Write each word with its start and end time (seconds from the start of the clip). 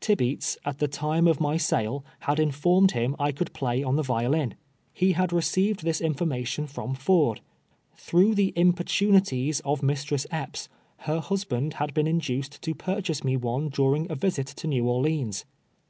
Tibeats, 0.00 0.56
at 0.64 0.78
the 0.78 0.88
time 0.88 1.28
of 1.28 1.42
my 1.42 1.58
sale, 1.58 2.06
had 2.20 2.40
informed 2.40 2.92
him 2.92 3.14
I 3.18 3.32
could 3.32 3.52
play 3.52 3.82
on 3.82 3.96
the 3.96 4.02
violin. 4.02 4.54
lie 4.98 5.12
had 5.12 5.28
receiv 5.30 5.80
ed 5.80 5.80
his 5.82 6.00
information 6.00 6.66
from 6.66 6.94
Ford. 6.94 7.42
Tln'ough 7.94 8.34
the 8.34 8.54
im 8.56 8.72
portunities 8.72 9.60
of 9.62 9.82
Mistress 9.82 10.26
Epps, 10.30 10.70
her 11.00 11.20
husband 11.20 11.74
had 11.74 11.92
been 11.92 12.06
in 12.06 12.16
duced 12.20 12.62
to 12.62 12.74
purchase 12.74 13.22
me 13.22 13.36
one 13.36 13.68
during 13.68 14.10
a 14.10 14.14
visit 14.14 14.46
to 14.46 14.66
jS^ew 14.66 14.84
Or 14.86 15.02
leans. 15.02 15.44